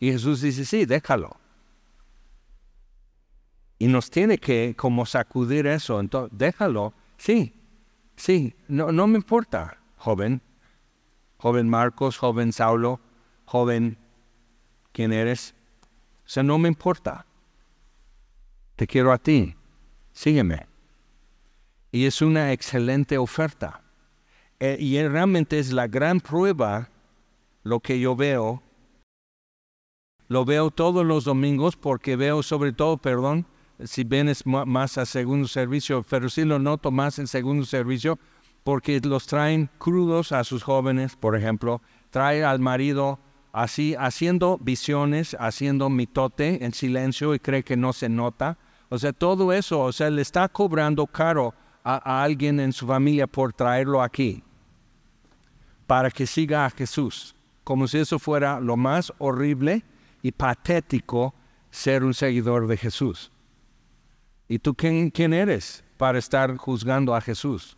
[0.00, 1.36] Y Jesús dice, sí, déjalo.
[3.78, 6.00] Y nos tiene que como sacudir eso.
[6.00, 6.92] Entonces, déjalo.
[7.16, 7.54] Sí,
[8.16, 10.42] sí, no, no me importa, joven.
[11.44, 13.00] Joven Marcos, joven Saulo,
[13.44, 13.98] joven,
[14.92, 15.54] ¿quién eres?
[16.20, 17.26] O sea, no me importa.
[18.76, 19.54] Te quiero a ti.
[20.14, 20.66] Sígueme.
[21.92, 23.82] Y es una excelente oferta.
[24.58, 26.88] Eh, y realmente es la gran prueba
[27.62, 28.62] lo que yo veo.
[30.28, 33.46] Lo veo todos los domingos porque veo sobre todo, perdón,
[33.84, 38.18] si vienes más a segundo servicio, pero sí lo noto más en segundo servicio
[38.64, 43.20] porque los traen crudos a sus jóvenes, por ejemplo, trae al marido
[43.52, 48.58] así haciendo visiones, haciendo mitote en silencio y cree que no se nota.
[48.88, 53.26] O sea, todo eso, o sea, le está cobrando caro a, alguien en su familia
[53.26, 54.42] por traerlo aquí
[55.86, 59.84] para que siga a Jesús, como si eso fuera lo más horrible
[60.22, 61.34] y patético
[61.70, 63.30] ser un seguidor de Jesús.
[64.48, 67.76] ¿Y tú quién, quién eres para estar juzgando a Jesús?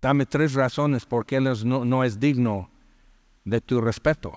[0.00, 2.70] Dame tres razones por qué Él no, es digno
[3.44, 4.32] de tu respeto.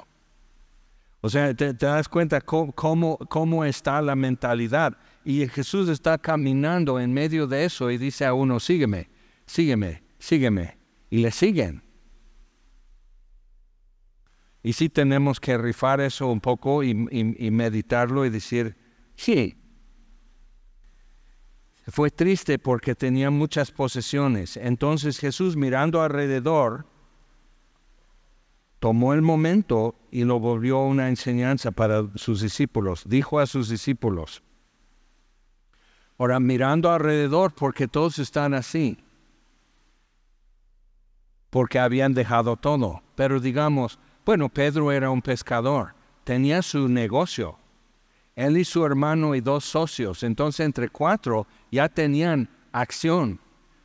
[1.21, 4.97] O sea, te, das cuenta cómo, está la mentalidad.
[5.23, 9.09] Y Jesús está caminando en medio de eso y dice a uno, sígueme,
[9.45, 10.77] sígueme, sígueme.
[11.11, 11.83] Y le siguen.
[14.63, 18.75] Y sí tenemos que rifar eso un poco y meditarlo y decir,
[19.15, 19.60] sí,
[21.91, 24.57] fue triste porque tenía muchas posesiones.
[24.57, 26.85] Entonces Jesús mirando alrededor,
[28.79, 33.03] tomó el momento y lo volvió una enseñanza para sus discípulos.
[33.05, 34.41] Dijo a sus discípulos,
[36.17, 38.97] ahora mirando alrededor porque todos están así,
[41.49, 43.03] porque habían dejado todo.
[43.15, 47.57] Pero digamos, bueno, Pedro era un pescador, tenía su negocio,
[48.41, 50.23] él y su hermano y dos socios.
[50.23, 53.39] Entonces entre cuatro ya tenían acción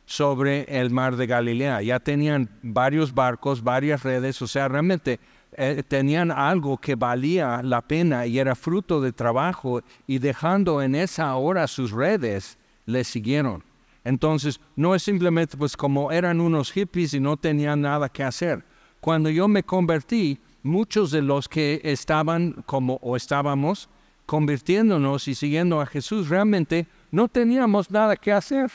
[0.05, 5.19] sobre el mar de Galilea, ya tenían varios barcos, varias redes, o sea, realmente
[5.51, 10.95] eh, tenían algo que valía la pena y era fruto de trabajo y dejando en
[10.95, 13.63] esa hora sus redes, le siguieron.
[14.05, 18.63] Entonces, no es simplemente pues como eran unos hippies y no tenían nada que hacer.
[19.01, 23.89] Cuando yo me convertí, muchos de los que estaban como o estábamos
[24.27, 28.69] convirtiéndonos y siguiendo a Jesús, realmente no teníamos nada que hacer.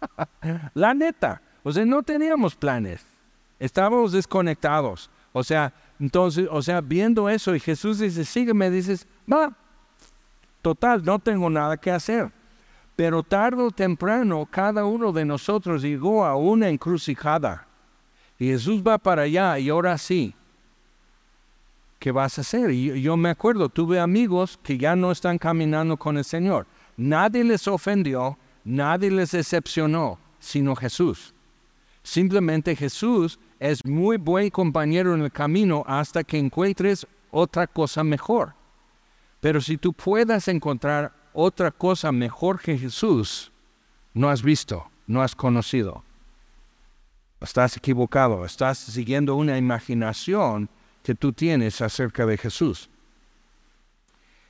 [0.74, 3.04] La neta, o sea, no teníamos planes.
[3.60, 5.10] Estábamos desconectados.
[5.32, 9.52] O sea, entonces, o sea, viendo eso y Jesús dice, sígueme, dices, va,
[10.62, 12.32] total, no tengo nada que hacer.
[12.96, 17.66] Pero tarde o temprano cada uno de nosotros llegó a una encrucijada.
[18.38, 20.34] Y Jesús va para allá y ahora sí,
[21.98, 22.70] ¿qué vas a hacer?
[22.70, 26.66] Y yo me acuerdo, tuve amigos que ya no están caminando con el Señor.
[26.96, 31.34] Nadie les ofendió, nadie les decepcionó, sino Jesús.
[32.02, 38.54] Simplemente Jesús es muy buen compañero en el camino hasta que encuentres otra cosa mejor.
[39.40, 43.52] Pero si tú puedas encontrar otra cosa mejor que Jesús,
[44.14, 46.02] no has visto, no has conocido.
[47.40, 50.68] Estás equivocado, estás siguiendo una imaginación
[51.02, 52.88] que tú tienes acerca de Jesús.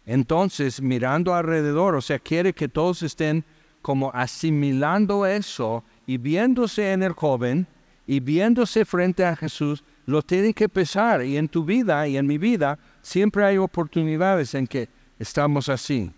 [0.07, 3.45] Entonces, mirando alrededor, o sea, quiere que todos estén
[3.83, 7.67] como asimilando eso y viéndose en el joven
[8.07, 11.23] y viéndose frente a Jesús, lo tienen que pesar.
[11.23, 16.11] Y en tu vida y en mi vida siempre hay oportunidades en que estamos así.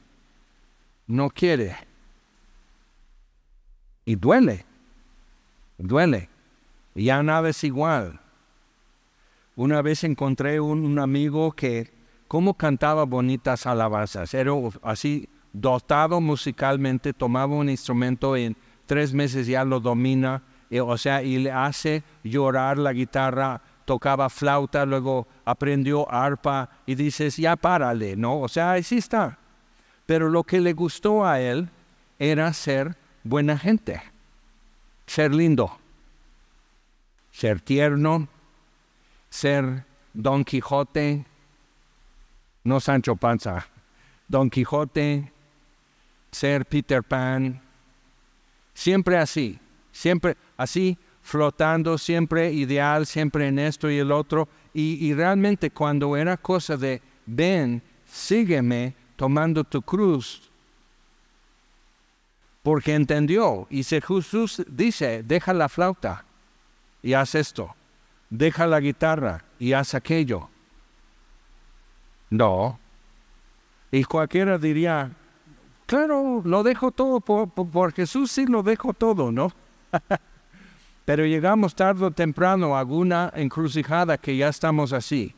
[1.09, 1.77] No quiere.
[4.05, 4.65] Y duele.
[5.79, 6.29] Duele.
[6.95, 8.20] Ya nada es igual.
[9.61, 11.93] Una vez encontré un, amigo que,
[12.29, 19.63] como cantaba bonitas alabanzas, era así dotado musicalmente, tomaba un instrumento y tres meses ya
[19.67, 20.43] lo domina,
[20.83, 27.37] o sea, y le hace llorar la guitarra, tocaba flauta, luego aprendió arpa y dices,
[27.37, 28.41] ya párale, ¿no?
[28.41, 29.37] O sea, ahí sí está.
[30.07, 31.69] Pero lo que le gustó a él
[32.19, 34.01] era ser buena gente,
[35.05, 35.79] ser lindo,
[37.31, 38.27] ser tierno,
[39.31, 41.25] ser Don Quijote,
[42.65, 43.67] no Sancho Panza,
[44.29, 45.33] Don Quijote,
[46.31, 47.61] ser Peter Pan,
[48.75, 49.59] siempre así,
[49.93, 54.49] siempre así, flotando, siempre ideal, siempre en esto y el otro.
[54.75, 60.51] Y, y realmente cuando era cosa de, ven, sígueme tomando tu cruz,
[62.63, 63.67] porque entendió.
[63.71, 66.25] Y si Jesús dice, deja la flauta
[67.03, 67.75] y haz esto,
[68.31, 70.49] deja la guitarra y haz aquello.
[72.31, 72.79] No.
[73.91, 75.11] Y cualquiera diría,
[75.87, 79.53] claro, lo dejo todo, por, Jesús sí lo dejo todo, ¿no?
[81.05, 85.35] Pero llegamos tarde o temprano a alguna encrucijada que ya estamos así.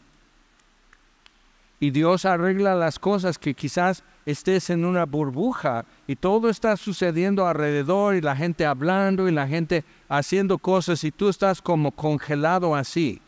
[1.80, 7.46] Y Dios arregla las cosas que quizás estés en una burbuja y todo está sucediendo
[7.46, 12.74] alrededor y la gente hablando y la gente haciendo cosas y tú estás como congelado
[12.74, 13.20] así,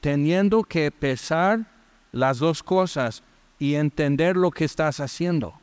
[0.00, 1.60] teniendo que pesar
[2.10, 3.22] las dos cosas
[3.58, 5.54] y entender lo que estás haciendo.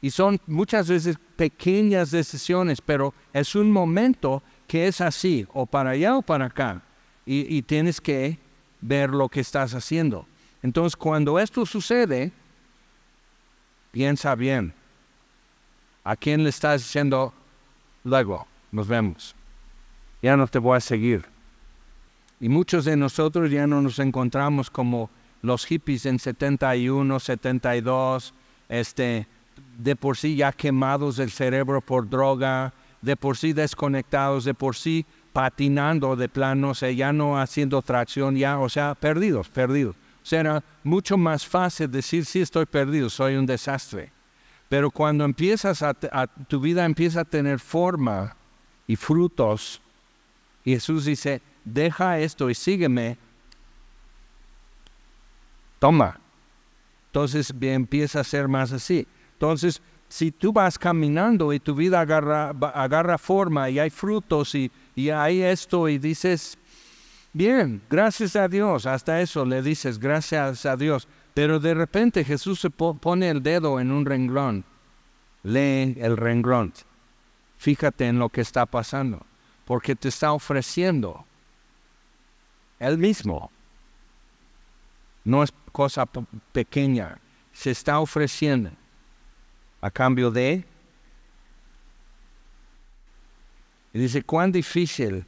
[0.00, 5.90] Y son muchas veces pequeñas decisiones, pero es un momento que es así, o para
[5.90, 6.82] allá o para acá.
[7.26, 8.38] Y, y tienes que
[8.80, 10.26] ver lo que estás haciendo.
[10.62, 12.32] Entonces, cuando esto sucede,
[13.90, 14.74] piensa bien.
[16.04, 17.32] ¿A quién le estás diciendo
[18.04, 18.46] luego?
[18.72, 19.34] Nos vemos.
[20.22, 21.24] Ya no te voy a seguir.
[22.40, 25.10] Y muchos de nosotros ya no nos encontramos como
[25.42, 28.34] los hippies en 71, 72,
[28.68, 29.26] este,
[29.78, 32.72] de por sí ya quemados del cerebro por droga,
[33.02, 37.80] de por sí desconectados, de por sí patinando de plano, o sea, ya no haciendo
[37.82, 39.96] tracción, ya, o sea, perdidos, perdidos.
[40.30, 44.12] Era mucho más fácil decir, sí, estoy perdido, soy un desastre.
[44.68, 45.94] Pero cuando empiezas a,
[46.46, 48.36] tu vida empieza a tener forma
[48.86, 49.80] y frutos,
[50.64, 53.18] Jesús dice, deja esto y sígueme,
[55.80, 56.20] toma.
[57.06, 59.06] Entonces empieza a ser más así.
[59.32, 64.70] Entonces, si tú vas caminando y tu vida agarra, agarra forma y hay frutos y,
[64.94, 66.56] y hay esto y dices,
[67.32, 71.06] Bien, gracias a Dios, hasta eso le dices gracias a Dios.
[71.32, 74.64] Pero de repente Jesús se pone el dedo en un renglón.
[75.44, 76.72] Lee el renglón.
[77.56, 79.24] Fíjate en lo que está pasando,
[79.64, 81.24] porque te está ofreciendo
[82.78, 83.50] Él mismo.
[85.24, 86.06] No es cosa
[86.52, 87.18] pequeña,
[87.52, 88.70] se está ofreciendo
[89.80, 90.64] a cambio de...
[93.92, 95.26] Y dice, cuán difícil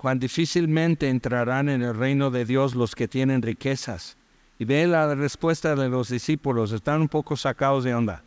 [0.00, 4.16] cuán difícilmente entrarán en el reino de Dios los que tienen riquezas.
[4.58, 8.24] Y ve la respuesta de los discípulos, están un poco sacados de onda.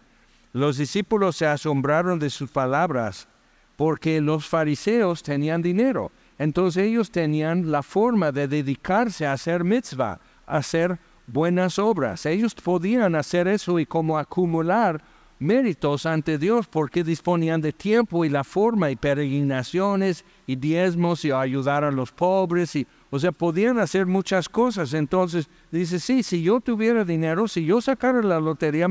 [0.51, 3.27] Los discípulos se asombraron de sus palabras
[3.75, 6.11] porque los fariseos tenían dinero.
[6.37, 12.27] Entonces ellos tenían la forma de dedicarse a hacer mitzvah, a hacer buenas obras.
[12.27, 15.01] Ellos podían hacer eso y como acumular
[15.39, 21.31] méritos ante Dios porque disponían de tiempo y la forma y peregrinaciones y diezmos y
[21.31, 24.91] ayudar a los pobres y o sea, podían hacer muchas cosas.
[24.95, 28.87] Entonces dice, sí, si yo tuviera dinero, si yo sacara la Lotería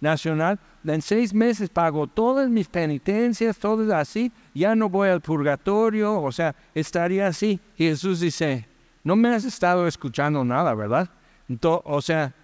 [0.00, 6.20] Nacional, en seis meses pago todas mis penitencias, todo así, ya no voy al purgatorio,
[6.20, 7.60] o sea, estaría así.
[7.76, 8.66] Y Jesús dice,
[9.04, 11.08] no me has estado escuchando nada, ¿verdad?
[11.48, 12.34] Entonces, o sea,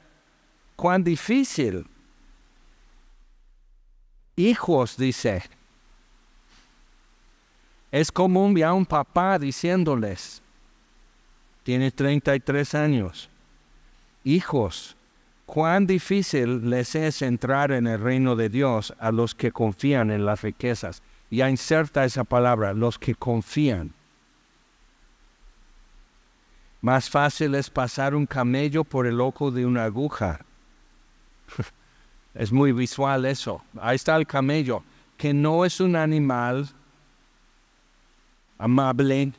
[0.76, 1.88] cuán difícil
[4.36, 5.42] hijos, dice.
[7.90, 10.42] Es común ya un papá diciéndoles,
[11.62, 13.30] tiene 33 años,
[14.22, 14.96] hijos,
[15.46, 20.26] cuán difícil les es entrar en el reino de Dios a los que confían en
[20.26, 21.02] las riquezas.
[21.30, 23.92] Ya inserta esa palabra, los que confían.
[26.82, 30.44] Más fácil es pasar un camello por el ojo de una aguja
[32.36, 33.62] Es muy visual eso.
[33.80, 34.82] Ahí está el camello,
[35.16, 36.68] que no es un animal
[38.58, 39.32] amable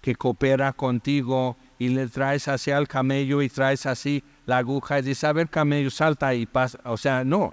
[0.00, 5.02] que coopera contigo y le traes hacia el camello y traes así la aguja y
[5.02, 6.78] dices, a ver camello, salta y pasa.
[6.84, 7.52] O sea, no.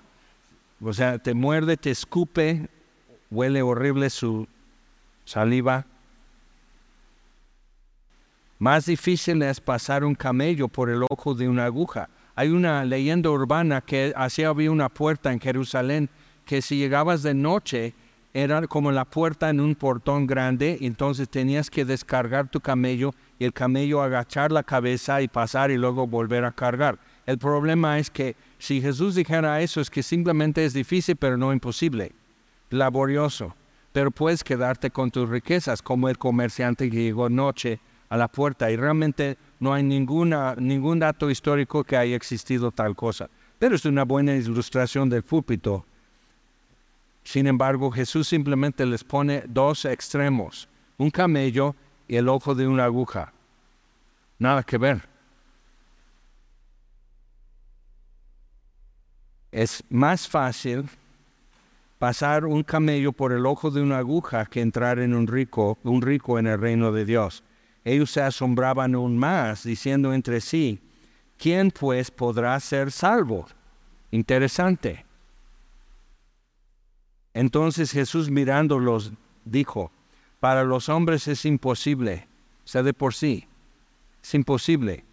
[0.83, 2.69] O sea, te muerde, te escupe,
[3.31, 4.47] huele horrible su
[5.25, 5.85] saliva.
[8.59, 12.09] Más difícil es pasar un camello por el ojo de una aguja.
[12.35, 16.09] Hay una leyenda urbana que así había una puerta en Jerusalén
[16.45, 17.93] que si llegabas de noche
[18.33, 23.45] era como la puerta en un portón grande, entonces tenías que descargar tu camello y
[23.45, 26.97] el camello agachar la cabeza y pasar y luego volver a cargar.
[27.25, 31.51] El problema es que si Jesús dijera eso es que simplemente es difícil pero no
[31.51, 32.13] imposible,
[32.69, 33.53] laborioso,
[33.91, 37.79] pero puedes quedarte con tus riquezas como el comerciante que llegó noche
[38.11, 42.95] a la puerta y realmente no hay ninguna, ningún dato histórico que haya existido tal
[42.95, 43.31] cosa.
[43.57, 45.85] Pero es una buena ilustración del púlpito
[47.23, 51.75] sin embargo, Jesús simplemente les pone dos extremos, un camello
[52.07, 53.31] y el ojo de una aguja.
[54.39, 55.07] Nada que ver.
[59.51, 60.89] Es más fácil
[61.99, 66.01] pasar un camello por el ojo de una aguja que entrar en un rico, un
[66.01, 67.43] rico en el reino de Dios.
[67.83, 70.79] Ellos se asombraban aún más, diciendo entre sí,
[71.37, 73.47] ¿quién pues podrá ser salvo?
[74.11, 75.05] Interesante.
[77.33, 79.13] Entonces Jesús mirándolos
[79.45, 79.91] dijo,
[80.39, 82.27] para los hombres es imposible,
[82.65, 83.47] sea de por sí,
[84.21, 85.05] es imposible.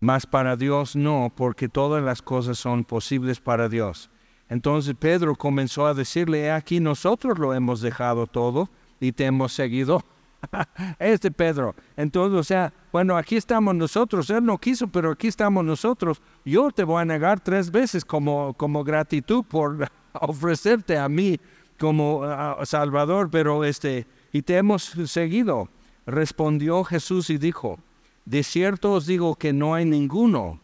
[0.00, 4.08] Mas para Dios no, porque todas las cosas son posibles para Dios.
[4.48, 10.02] Entonces Pedro comenzó a decirle, aquí nosotros lo hemos dejado todo y te hemos seguido.
[10.98, 11.74] este Pedro.
[11.96, 14.30] Entonces, o sea, bueno, aquí estamos nosotros.
[14.30, 16.20] Él no quiso, pero aquí estamos nosotros.
[16.44, 21.38] Yo te voy a negar tres veces como, como gratitud por ofrecerte a mí
[21.78, 22.22] como
[22.64, 25.68] Salvador, pero este, y te hemos seguido.
[26.06, 27.78] Respondió Jesús y dijo,
[28.24, 30.60] de cierto os digo que no hay ninguno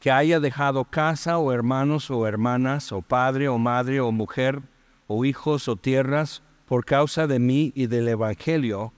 [0.00, 4.62] que haya dejado casa o hermanos o hermanas o padre o madre o mujer
[5.06, 8.92] o hijos o tierras por causa de mí y del Evangelio,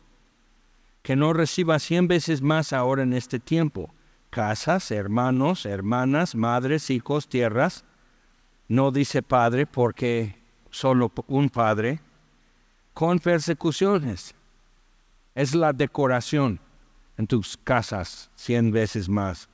[1.03, 3.95] que no reciba cien veces más ahora en este tiempo,
[4.29, 7.87] casas, hermanos, hermanas, madres, hijos, tierras,
[8.69, 10.37] no dice padre porque
[10.69, 12.01] solo un padre,
[12.93, 14.35] con persecuciones.
[15.35, 16.61] Es la decoración
[17.17, 19.49] en tus casas cien veces más.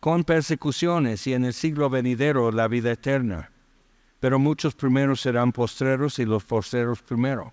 [0.00, 3.50] Con persecuciones y en el siglo venidero la vida eterna.
[4.20, 7.52] Pero muchos primeros serán postreros y los postreros primero.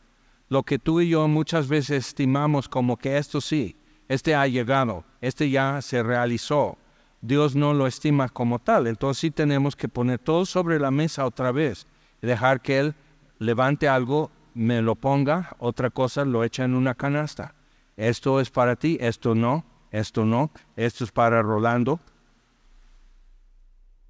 [0.50, 3.76] Lo que tú y yo muchas veces estimamos como que esto sí,
[4.08, 6.78] este ha llegado, este ya se realizó,
[7.22, 8.88] Dios no lo estima como tal.
[8.88, 11.88] Entonces sí tenemos que poner todo sobre la mesa otra vez
[12.22, 12.96] dejar que Él
[13.40, 17.56] levante algo, me lo ponga, otra cosa lo echa en una canasta.
[17.98, 22.00] Esto es para ti, esto no, esto no, esto es para Rolando.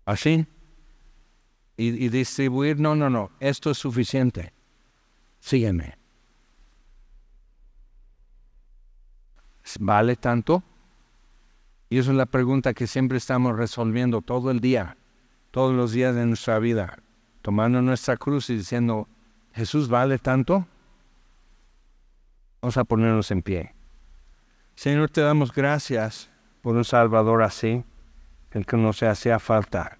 [0.05, 0.45] Así.
[1.77, 4.53] Y, distribuir, no, no, no, esto es suficiente.
[5.39, 5.97] Sígueme.
[9.79, 10.63] ¿Vale tanto?
[11.89, 14.95] Y esa es la pregunta que siempre estamos resolviendo todo el día,
[15.51, 16.99] todos los días de nuestra vida,
[17.41, 19.09] tomando nuestra cruz y diciendo,
[19.53, 20.67] ¿Jesús vale tanto?
[22.61, 23.73] Vamos a ponernos en pie.
[24.75, 26.29] Señor, te damos gracias
[26.61, 27.83] por un Salvador así,
[28.51, 29.97] el que no se hacía falta,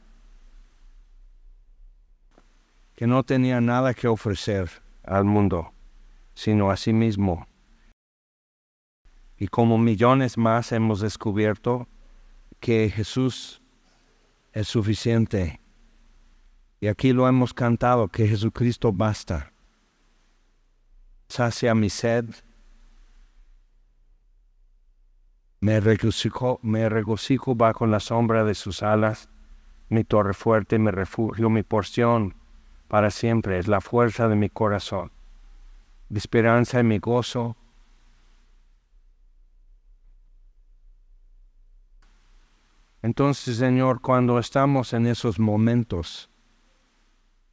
[2.95, 4.69] que no tenía nada que ofrecer
[5.03, 5.73] al mundo,
[6.33, 7.47] sino a sí mismo
[9.37, 11.87] y como millones más hemos descubierto
[12.59, 13.61] que Jesús
[14.53, 15.61] es suficiente.
[16.79, 19.51] Y aquí lo hemos cantado, que Jesucristo basta.
[21.27, 22.25] Sacia mi sed.
[25.59, 29.29] Me regocijo, me regocijo bajo la sombra de sus alas.
[29.89, 32.35] Mi torre fuerte, mi refugio, mi porción
[32.87, 35.11] para siempre es la fuerza de mi corazón.
[36.09, 37.57] Mi esperanza y mi gozo
[43.05, 46.27] Entonces, Señor, cuando estamos en esos momentos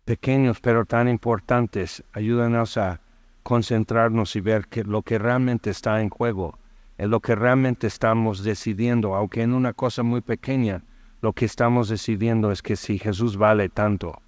[0.06, 3.02] pequeños pero tan importantes, ayúdanos a
[3.42, 6.58] concentrarnos y ver que lo que realmente está en juego,
[6.96, 10.84] es lo que realmente estamos decidiendo, aunque en una cosa muy pequeña,
[11.20, 14.22] lo que estamos decidiendo es que si Jesús vale tanto,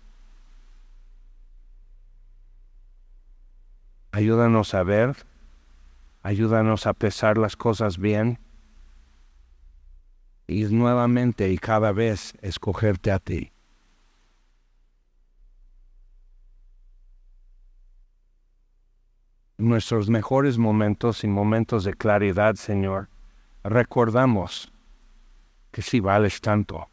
[4.14, 5.16] ayúdanos a ver,
[6.22, 8.38] ayúdanos a pesar las cosas bien
[10.46, 13.50] y nuevamente y cada vez escogerte a ti.
[19.56, 23.08] nuestros mejores momentos y momentos de claridad, Señor,
[23.62, 24.72] recordamos
[25.70, 26.88] que si vales tanto.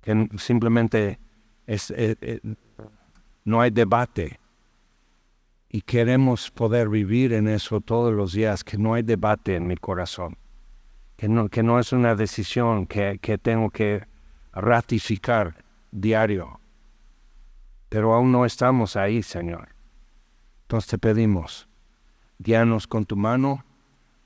[0.00, 1.18] Que simplemente
[1.66, 2.40] es, eh, eh,
[3.44, 4.38] no hay debate
[5.70, 9.76] y queremos poder vivir en eso todos los días, que no hay debate en mi
[9.76, 10.36] corazón.
[11.16, 14.06] que no, que no es una decisión que, que tengo que
[14.52, 16.60] ratificar diario.
[17.88, 19.70] Pero aún no estamos ahí, Señor.
[20.62, 21.68] Entonces te pedimos,
[22.38, 23.64] guíanos con tu mano,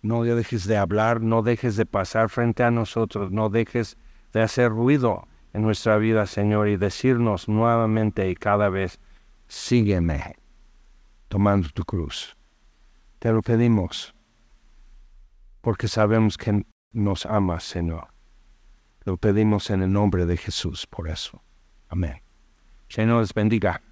[0.02, 3.96] no dejes de hablar, no dejes de pasar frente a nosotros, no dejes
[4.32, 9.00] de hacer ruido en nuestra vida, Señor, y decirnos nuevamente y cada vez,
[9.48, 10.36] sígueme,
[11.28, 12.36] tomando tu cruz.
[13.18, 14.14] Te lo pedimos,
[15.60, 18.08] porque sabemos que nos amas, Señor.
[19.04, 21.42] Lo pedimos en el nombre de Jesús, por eso.
[21.88, 22.22] Amén.
[22.88, 23.82] Señor les bendiga.